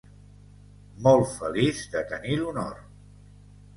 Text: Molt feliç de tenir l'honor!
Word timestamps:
Molt 1.07 1.29
feliç 1.41 1.83
de 1.97 2.03
tenir 2.13 2.39
l'honor! 2.41 2.85